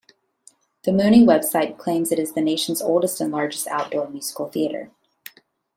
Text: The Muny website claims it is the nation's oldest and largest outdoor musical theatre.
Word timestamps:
The 0.83 0.89
Muny 0.91 1.23
website 1.25 1.77
claims 1.77 2.11
it 2.11 2.17
is 2.17 2.33
the 2.33 2.41
nation's 2.41 2.81
oldest 2.81 3.21
and 3.21 3.31
largest 3.31 3.67
outdoor 3.67 4.09
musical 4.09 4.49
theatre. 4.49 4.89